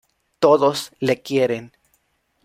[0.39, 1.71] Todos le quieren.